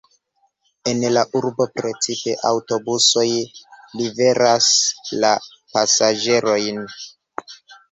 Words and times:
En 0.91 1.03
la 1.17 1.23
urbo 1.39 1.67
precipe 1.79 2.33
aŭtobusoj 2.53 3.27
liveras 4.01 4.73
la 5.27 5.37
pasaĝerojn. 5.77 6.85